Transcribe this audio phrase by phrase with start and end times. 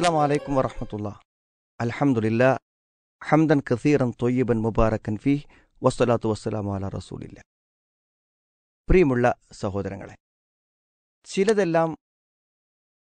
[0.00, 1.20] അസ്സാം വലൈക്കും വറഹമത്തുള്ള.
[1.80, 2.60] അലഹമുല്ല
[3.28, 5.44] ഹംദൻ കസീറൻ തൊയ്യബൻ മുബാറക്കൻ ഫി
[5.82, 7.42] വസ്സലാത്തു വസ്സലാം അല റസൂലില്ല.
[8.88, 10.16] പ്രിയമുള്ള സഹോദരങ്ങളെ
[11.24, 11.98] ചിലതെല്ലാം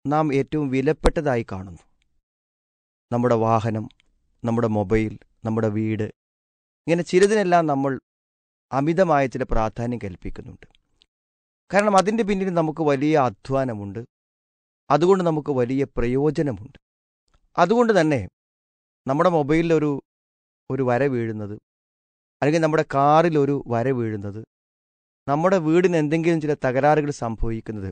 [0.06, 1.82] നാം ഏറ്റവും വിലപ്പെട്ടതായി കാണുന്നു.
[3.12, 3.88] നമ്മുടെ വാഹനം
[4.44, 8.00] നമ്മുടെ മൊബൈൽ നമ്മുടെ വീട് ഇങ്ങനെ ചിലതിനെല്ലാം നമ്മൾ
[8.72, 10.66] അമിതമായ ചില പ്രാധാന്യം കൽപ്പിക്കുന്നുണ്ട്.
[11.74, 14.04] കാരണം അതിന്റെ പിന്നിൽ നമുക്ക് വലിയ അധ്വാനമുണ്ട്.
[14.90, 16.85] അതുകൊണ്ട് നമുക്ക് വലിയ പ്രയോജനമുണ്ട്.
[17.56, 18.20] അതുകൊണ്ട് തന്നെ
[19.06, 19.90] നമ്മുടെ മൊബൈലിൽ ഒരു
[20.70, 21.54] ഒരു വര വീഴുന്നത്
[22.42, 24.40] അല്ലെങ്കിൽ നമ്മുടെ കാറിൽ ഒരു വര വീഴുന്നത്
[25.28, 27.90] നമ്മുടെ വീടിന് എന്തെങ്കിലും ചില തകരാറുകൾ സംഭവിക്കുന്നത്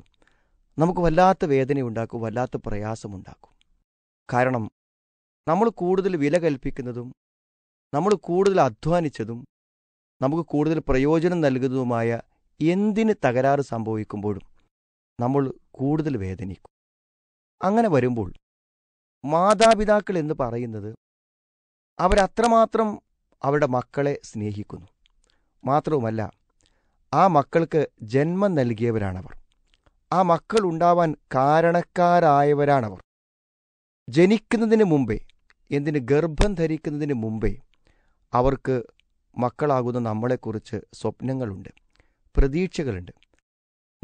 [0.78, 3.52] നമുക്ക് വല്ലാത്ത വേദനയുണ്ടാക്കും വല്ലാത്ത പ്രയാസമുണ്ടാക്കും.
[4.32, 4.64] കാരണം
[5.48, 7.08] നമ്മൾ കൂടുതൽ വില കൽപ്പിക്കുന്നതും
[7.94, 9.40] നമ്മൾ കൂടുതൽ അധ്വാനിച്ചതും
[10.22, 12.20] നമുക്ക് കൂടുതൽ പ്രയോജനം നൽകുന്നതുമായ
[12.60, 14.44] എന്തിന് തകരാറ് സംഭവിക്കുമ്പോഴും
[15.20, 16.70] നമ്മൾ കൂടുതൽ വേദനിക്കും.
[17.60, 18.30] അങ്ങനെ വരുമ്പോൾ
[19.24, 20.94] മാതാപിതാക്കൾ എന്ന് പറയുന്നത്
[21.98, 23.02] അവരത്രമാത്രം
[23.42, 24.86] അവരുടെ മക്കളെ സ്നേഹിക്കുന്നു.
[25.64, 26.32] മാത്രവുമല്ല
[27.14, 29.36] ആ മക്കൾക്ക് ജന്മം നൽകിയവരാണവർ.
[30.12, 33.02] ആ മക്കൾ ഉണ്ടാവാൻ കാരണക്കാരായവരാണവർ.
[34.08, 35.20] ജനിക്കുന്നതിന് മുമ്പേ
[35.70, 37.58] എന്തിന് ഗർഭം ധരിക്കുന്നതിന് മുമ്പേ
[38.32, 38.82] അവർക്ക്
[39.38, 41.68] മക്കളാകുന്ന നമ്മളെക്കുറിച്ച് സ്വപ്നങ്ങളുണ്ട്
[42.36, 43.12] പ്രതീക്ഷകളുണ്ട്.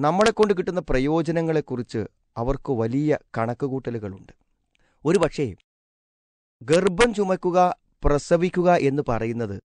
[0.00, 4.49] നമ്മളെക്കൊണ്ട് കിട്ടുന്ന പ്രയോജനങ്ങളെക്കുറിച്ച് അവർക്ക് വലിയ കണക്കുകൂട്ടലുകളുണ്ട്.
[5.04, 5.54] ഒരു പക്ഷേ
[6.62, 9.60] ഗർഭം ചുമക്കുക പ്രസവിക്കുക എന്ന് പറയുന്നത്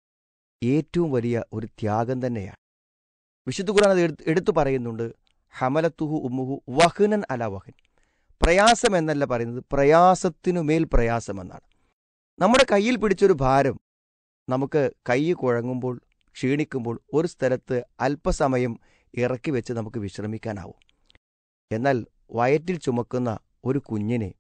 [0.63, 2.57] ഏറ്റവും വലിയ ഒരു ത്യാഗം തന്നെയാണ്.
[3.47, 5.13] വിശുദ്ധ ഖുർആൻ അത് എടുത്തു പറയുന്നുണ്ട്
[5.59, 7.73] ഹമലത്തുഹു ഉമ്മുഹു വഹ്നൻ അല വഹൻ.
[8.43, 11.67] പ്രയാസം എന്നല്ല പറയുന്നത് പ്രയാസത്തിനു മേൽ പ്രയാസമെന്നാണ്
[12.39, 13.81] നമ്മുടെ കയ്യിൽ പിടിച്ചൊരു ഭാരം
[14.49, 16.01] നമുക്ക് കൈ കുഴങ്ങുമ്പോൾ
[16.33, 18.81] ക്ഷീണിക്കുമ്പോൾ ഒരു സ്ഥലത്ത് അല്പസമയം
[19.15, 20.79] ഇറക്കി വെച്ച് നമുക്ക് വിശ്രമിക്കാനാവും.
[21.73, 24.35] എന്നാൽ വയറ്റിൽ ചുമക്കുന്ന ഒരു കുഞ്ഞിനെ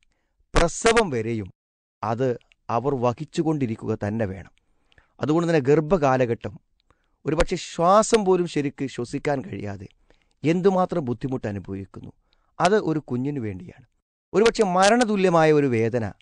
[0.54, 1.52] പ്രസവം വരെയും
[2.02, 2.38] അത്
[2.70, 4.50] അവർ വഹിച്ചുകൊണ്ടിരിക്കുക തന്നെ വേണം.
[5.20, 6.60] അതുകൊണ്ട് തന്നെ ഗർഭകാലഘട്ടം
[7.26, 9.88] ഒരുപക്ഷെ ശ്വാസം പോലും ശരിക്ക് ശ്വസിക്കാൻ കഴിയാതെ
[10.44, 12.12] എന്തുമാത്രം ബുദ്ധിമുട്ട് അനുഭവിക്കുന്നു.
[12.60, 13.86] അത് ഒരു കുഞ്ഞിനു വേണ്ടിയാണ്.
[14.34, 16.12] ഒരുപക്ഷെ മരണതുല്യമായ ഒരു വേദന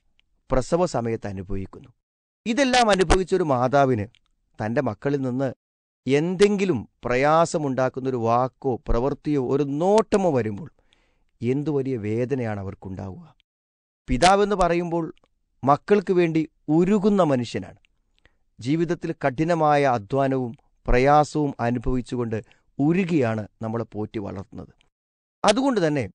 [0.51, 1.89] പ്രസവ സമയത്ത് അനുഭവിക്കുന്നു.
[2.47, 4.07] ഇതെല്ലാം അനുഭവിച്ച ഒരു മാതാവിന്
[4.65, 5.55] തന്റെ മക്കളിൽ നിന്ന്
[6.07, 10.71] എന്തെങ്കിലും പ്രയാസമുണ്ടാക്കുന്ന ഒരു വാക്കോ പ്രവൃത്തിയോ ഒരു നോട്ടമോ വരുമ്പോൾ
[11.43, 13.38] എന്തു വലിയ വേദനയാണ് അവർക്കുണ്ടാവുക.
[14.09, 15.15] പിതാവെന്ന് പറയുമ്പോൾ
[15.65, 17.77] മക്കൾക്ക് വേണ്ടി ഉരുകുന്ന മനുഷ്യനാണ്.
[18.61, 22.43] ജീവിതത്തിൽ കഠിനമായ അധ്വാനവും പ്രയാസവും അനുഭവിച്ചുകൊണ്ട്
[22.79, 24.69] ഉരുകിയാണ് നമ്മളെ പോറ്റി വളർത്തുന്നത്.
[25.45, 26.11] അതുകൊണ്ട് തന്നെ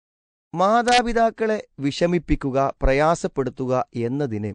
[0.55, 4.55] മാതാപിതാക്കളെ വിഷമിപ്പിക്കുക പ്രയാസപ്പെടുത്തുക എന്നതിന്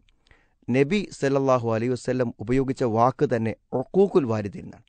[0.69, 4.83] നബി സല്ലാഹു അലൈ വസ്ല്ലം ഉപയോഗിച്ച വാക്ക് തന്നെ ഒക്കൂക്കുൽ വാരിദിനാണ്.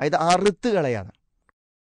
[0.00, 1.12] അതായത് അറുത്ത് കളയാണ്.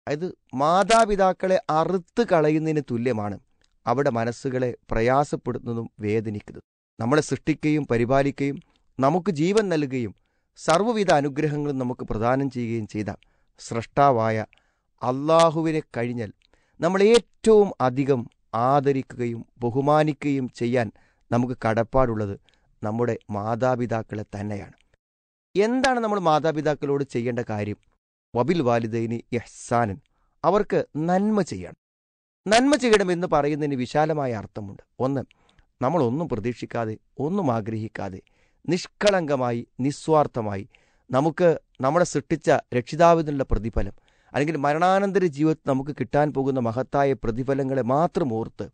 [0.08, 3.38] അതായത് മാതാപിതാക്കളെ അറുത്ത് കളയുന്നതിന് തുല്യമാണ്.
[3.86, 6.72] അവിടെ മനസ്സുകളെ പ്രയാസപ്പെടുത്തുന്നതും വേദനിക്കുന്നതും.
[7.00, 8.60] നമ്മളെ സൃഷ്ടിക്കുകയും പരിപാലിക്കുകയും
[9.00, 10.14] നമുക്ക് ജീവൻ നൽകുകയും
[10.56, 13.06] സർവവിധ അനുഗ്രഹങ്ങളും നമുക്ക് പ്രദാനം ചെയ്യുകയും ചെയ്ത
[13.58, 14.46] സൃഷ്ടാവായ
[15.02, 16.32] അള്ളാഹുവിനെ കഴിഞ്ഞാൽ
[16.80, 20.92] നമ്മൾ ഏറ്റവും അധികം ആദരിക്കുകയും ബഹുമാനിക്കുകയും ചെയ്യാൻ
[21.32, 22.40] നമുക്ക് കടപ്പാടുള്ളത്
[22.84, 24.72] നമ്മുടെ മാതാപിതാക്കളെ തന്നെയാണ്.
[25.56, 27.76] എന്താണ് നമ്മൾ മാതാപിതാക്കളോട് ചെയ്യേണ്ട കാര്യം?
[28.36, 30.00] വബിൽ വാലിദൈനി യഹ്സാനൻ
[30.44, 31.81] അവർക്ക് നന്മ ചെയ്യണം.
[32.46, 34.82] നന്മ ചെയ്യണം എന്ന് പറയുന്നതിന് വിശാലമായ അർത്ഥമുണ്ട്.
[35.00, 35.22] ഒന്ന്
[35.82, 38.20] നമ്മളൊന്നും പ്രതീക്ഷിക്കാതെ ഒന്നും ആഗ്രഹിക്കാതെ
[38.68, 40.68] നിഷ്കളങ്കമായി നിസ്വാർത്ഥമായി
[41.10, 43.92] നമുക്ക് നമ്മളെ സൃഷ്ടിച്ച രക്ഷിതാവിനുള്ള പ്രതിഫലം
[44.34, 48.68] അല്ലെങ്കിൽ മരണാനന്തര ജീവിതത്തിൽ നമുക്ക് കിട്ടാൻ പോകുന്ന മഹത്തായ പ്രതിഫലങ്ങളെ മാത്രം ഓർത്ത്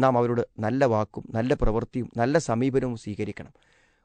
[0.00, 3.52] നാം അവരോട് നല്ല വാക്കും നല്ല പ്രവൃത്തിയും നല്ല സമീപനവും സ്വീകരിക്കണം.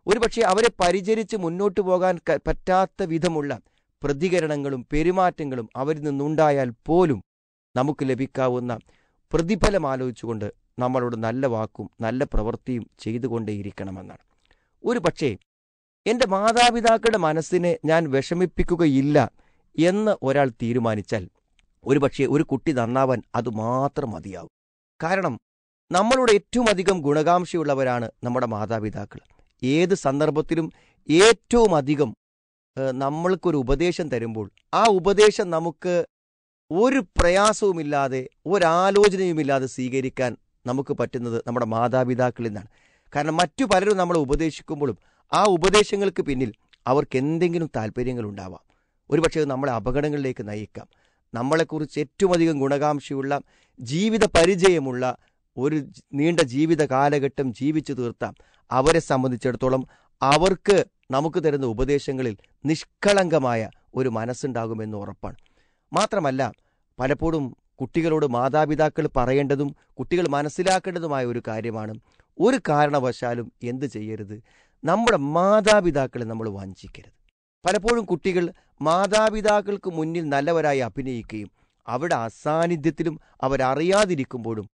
[0.08, 3.59] ഒരുപക്ഷെ അവരെ പരിചരിച്ച് മുന്നോട്ട് പോകാൻ പറ്റാത്ത വിധമുള്ള
[4.03, 7.24] പ്രതികരണങ്ങളും പെരുമാറ്റങ്ങളും അവരിൽ നിന്നുണ്ടായാൽ പോലും
[7.76, 8.80] നമുക്ക് ലഭിക്കാവുന്ന
[9.34, 14.24] പ്രതിഫലം ആലോചിച്ചുകൊണ്ട് നമ്മളോട് നല്ല വാക്കും നല്ല പ്രവൃത്തിയും ചെയ്തുകൊണ്ടേയിരിക്കണമെന്നാണ്.
[14.84, 15.30] ഒരു പക്ഷേ
[16.06, 19.32] എന്റെ മാതാപിതാക്കളുടെ മനസ്സിനെ ഞാൻ വിഷമിപ്പിക്കുകയില്ല
[19.80, 21.24] എന്ന് ഒരാൾ തീരുമാനിച്ചാൽ
[21.86, 24.52] ഒരുപക്ഷെ ഒരു കുട്ടി നന്നാവാൻ അത് മാത്രം മതിയാവും.
[25.04, 25.40] കാരണം
[25.92, 29.19] നമ്മളോട് ഏറ്റവും അധികം ഗുണകാംക്ഷയുള്ളവരാണ് നമ്മുടെ മാതാപിതാക്കൾ.
[29.64, 30.68] ഏത് സന്ദർഭത്തിലും
[31.10, 32.14] ഏറ്റവും അധികം
[32.78, 36.06] നമ്മൾക്കൊരു ഉപദേശം തരുമ്പോൾ ആ ഉപദേശം നമുക്ക്
[36.71, 42.68] ഒരു പ്രയാസവുമില്ലാതെ ഒരാലോചനയുമില്ലാതെ സ്വീകരിക്കാൻ നമുക്ക് പറ്റുന്നത് നമ്മുടെ മാതാപിതാക്കളിൽ നിന്നാണ്.
[43.15, 44.98] കാരണം മറ്റു പലരും നമ്മളെ ഉപദേശിക്കുമ്പോഴും
[45.33, 46.54] ആ ഉപദേശങ്ങൾക്ക് പിന്നിൽ
[46.88, 48.63] അവർക്ക് എന്തെങ്കിലും താല്പര്യങ്ങൾ ഉണ്ടാവാം
[49.10, 50.88] ഒരുപക്ഷെ നമ്മളെ അപകടങ്ങളിലേക്ക് നയിക്കാം.
[51.33, 53.42] നമ്മളെക്കുറിച്ച് ഏറ്റവും അധികം ഗുണകാംക്ഷയുള്ള
[53.80, 55.18] ജീവിത പരിചയമുള്ള
[55.57, 55.83] ഒരു
[56.13, 58.31] നീണ്ട ജീവിത കാലഘട്ടം ജീവിച്ചു തീർത്ത.
[58.71, 59.88] അവരെ സംബന്ധിച്ചിടത്തോളം
[60.21, 65.36] അവർക്ക് നമുക്ക് തരുന്ന ഉപദേശങ്ങളിൽ നിഷ്കളങ്കമായ ഒരു മനസ്സുണ്ടാകുമെന്ന് ഉറപ്പാണ്.
[65.94, 66.54] മാത്രമല്ല
[67.00, 72.00] പലപ്പോഴും കുട്ടികളോട് മാതാപിതാക്കൾ പറയേണ്ടതും കുട്ടികൾ മനസ്സിലാക്കേണ്ടതുമായ ഒരു കാര്യമാണ്.
[72.40, 74.44] ഒരു കാരണവശാലും എന്ത് ചെയ്യരുത്?
[74.84, 77.13] നമ്മുടെ മാതാപിതാക്കളെ നമ്മൾ വഞ്ചിക്കരുത്.
[77.66, 78.51] പലപ്പോഴും കുട്ടികൾ
[78.81, 81.51] മാതാപിതാക്കൾക്ക് മുന്നിൽ നല്ലവരായി അഭിനയിക്കുകയും
[81.88, 84.68] അവരുടെ അസാന്നിധ്യത്തിലും അവരറിയാതിരിക്കുമ്പോഴും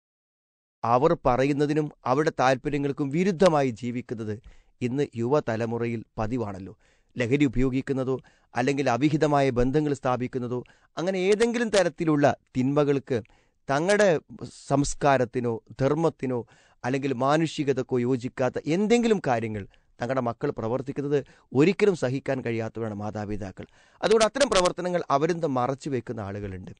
[0.84, 4.40] അവർ പറയുന്നതിനും അവരുടെ താല്പര്യങ്ങൾക്കും വിരുദ്ധമായി ജീവിക്കുന്നത്
[4.80, 6.76] ഇന്ന് യുവതലമുറയിൽ പതിവാണല്ലോ.
[7.18, 8.20] ലഹരി ഉപയോഗിക്കുന്നതോ
[8.56, 10.64] അല്ലെങ്കിൽ അവിഹിതമായ ബന്ധങ്ങൾ സ്ഥാപിക്കുന്നതോ
[10.98, 13.22] അങ്ങനെ ഏതെങ്കിലും തരത്തിലുള്ള തിന്മകൾക്ക്
[13.70, 14.20] തങ്ങളുടെ
[14.68, 16.46] സംസ്കാരത്തിനോ ധർമ്മത്തിനോ
[16.84, 19.66] അല്ലെങ്കിൽ മാനുഷികതക്കോ യോജിക്കാത്ത എന്തെങ്കിലും കാര്യങ്ങൾ
[20.02, 23.66] തങ്ങളുടെ മക്കൾ പ്രവർത്തിക്കുന്നത് ഒരിക്കലും സഹിക്കാൻ കഴിയാത്തവരാണ് മാതാപിതാക്കൾ.
[24.02, 26.70] അതുകൊണ്ട് അത്തരം പ്രവർത്തനങ്ങൾ അവരെന്ത് മറച്ചു വെക്കുന്ന ആളുകളുണ്ട്.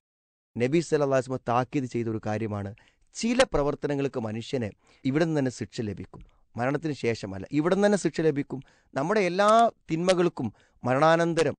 [0.59, 2.75] നബി സല്ലാസ്മ താക്കീത് ചെയ്ത ഒരു കാര്യമാണ്
[3.15, 4.71] ചില പ്രവർത്തനങ്ങൾക്ക് മനുഷ്യന്
[5.05, 6.27] ഇവിടെ നിന്ന് തന്നെ ശിക്ഷ ലഭിക്കും.
[6.57, 8.63] മരണത്തിന് ശേഷമല്ല ഇവിടെ നിന്ന് തന്നെ ശിക്ഷ ലഭിക്കും.
[8.95, 10.53] നമ്മുടെ എല്ലാ തിന്മകൾക്കും
[10.85, 11.57] മരണാനന്തരം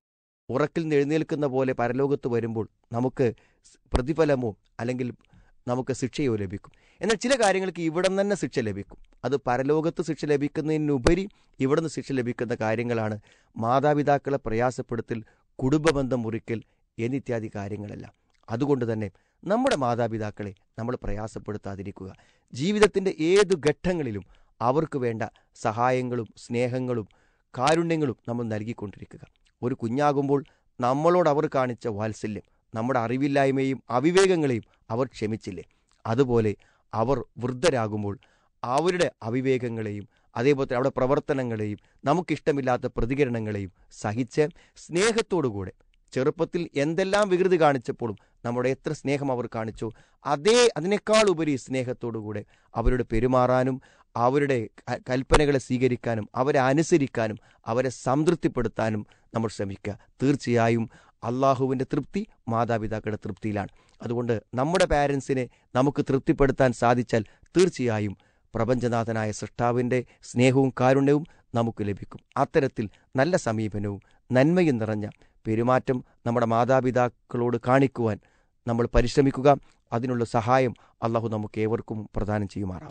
[0.49, 3.33] ഉറക്കിൽ എഴുന്നേൽക്കുന്ന പോലെ പരലോകത്ത് വരുമ്പോൾ നമുക്ക്
[3.93, 5.13] പ്രതിഫലമോ അല്ലെങ്കിൽ
[5.67, 6.71] നമുക്ക് ശിക്ഷയോ ലഭിക്കും.
[7.01, 8.97] എന്നാൽ ചില കാര്യങ്ങൾക്ക് ഇവിടെ തന്നെ ശിക്ഷ ലഭിക്കും.
[9.25, 11.29] അത് പരലോകത്ത് ശിക്ഷ ലഭിക്കുന്നതിനുപരി
[11.59, 13.19] ഇവിടെ നിന്ന് ശിക്ഷ ലഭിക്കുന്ന കാര്യങ്ങളാണ്
[13.57, 15.23] മാതാപിതാക്കളെ പ്രയാസപ്പെടുത്തൽ
[15.55, 16.63] കുടുംബബന്ധം മുറിക്കൽ
[16.99, 18.13] എന്നിത്യാദി കാര്യങ്ങളെല്ലാം.
[18.49, 19.11] അതുകൊണ്ട് തന്നെ
[19.45, 22.15] നമ്മുടെ മാതാപിതാക്കളെ നമ്മൾ പ്രയാസപ്പെടുത്താതിരിക്കുക.
[22.53, 24.25] ജീവിതത്തിന്റെ ഏതു ഘട്ടങ്ങളിലും
[24.61, 25.23] അവർക്ക് വേണ്ട
[25.55, 27.07] സഹായങ്ങളും സ്നേഹങ്ങളും
[27.57, 29.36] കാരുണ്യങ്ങളും നമ്മൾ നൽകിക്കൊണ്ടിരിക്കുക.
[29.61, 30.43] ഒരു കുഞ്ഞാകുമ്പോൾ
[30.79, 32.43] നമ്മളോട് അവർ കാണിച്ച വാത്സല്യം
[32.73, 35.63] നമ്മുടെ അറിവില്ലായ്മയും അവിവേകങ്ങളെയും അവർ ക്ഷമിച്ചില്ലേ?
[36.05, 36.55] അതുപോലെ
[36.93, 38.19] അവർ വൃദ്ധരാകുമ്പോൾ
[38.63, 45.71] അവരുടെ അവിവേകങ്ങളെയും അതേപോലെ അവിടെ പ്രവർത്തനങ്ങളെയും നമുക്കിഷ്ടമില്ലാത്ത പ്രതികരണങ്ങളെയും സഹിച്ച് സ്നേഹത്തോടുകൂടെ
[46.13, 48.15] ചെറുപ്പത്തിൽ എന്തെല്ലാം വികൃതി കാണിച്ചപ്പോഴും
[48.45, 49.91] നമ്മുടെ എത്ര സ്നേഹം അവർ കാണിച്ചു
[50.25, 52.43] അതേ അതിനേക്കാൾ ഉപരി സ്നേഹത്തോടുകൂടെ
[52.73, 53.81] അവരോട് പെരുമാറാനും
[54.17, 54.69] അവരുടെ
[55.09, 59.97] കൽപ്പനകളെ സ്വീകരിക്കാനും അവരെ അനുസരിക്കാനും അവരെ സംതൃപ്തിപ്പെടുത്താനും നമ്മൾ ശ്രമിക്കുക.
[60.23, 60.89] തീർച്ചയായും
[61.23, 63.69] അള്ളാഹുവിന്റെ തൃപ്തി മാതാപിതാക്കളുടെ തൃപ്തിയിലാണ്.
[64.01, 67.23] അതുകൊണ്ട് നമ്മുടെ പാരൻസിനെ നമുക്ക് തൃപ്തിപ്പെടുത്താൻ സാധിച്ചാൽ
[67.57, 68.17] തീർച്ചയായും
[68.55, 71.25] പ്രപഞ്ചനാഥനായ സൃഷ്ടാവിന്റെ സ്നേഹവും കാരുണ്യവും
[71.55, 72.19] നമുക്ക് ലഭിക്കും.
[72.37, 75.07] അത്തരത്തിൽ നല്ല സമീപനവും നന്മയും നിറഞ്ഞ
[75.47, 78.19] പെരുമാറ്റം നമ്മുടെ മാതാപിതാക്കളോട് കാണിക്കുവാൻ
[78.67, 79.57] നമ്മൾ പരിശ്രമിക്കുക.
[79.93, 80.73] അതിനുള്ള സഹായം
[81.03, 82.89] അള്ളാഹു നമുക്ക് ഏവർക്കും പ്രദാനം ചെയ്യുമാറാം